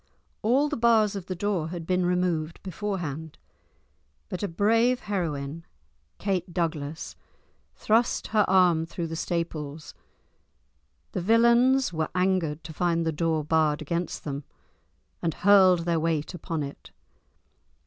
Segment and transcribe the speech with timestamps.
[0.41, 3.37] All the bars of the door had been removed beforehand,
[4.29, 5.63] but a brave heroine,
[6.17, 7.15] Kate Douglas,
[7.75, 9.93] thrust her arm through the staples.
[11.11, 14.43] The villains were angered to find the door barred against them,
[15.21, 16.89] and hurled their weight upon it.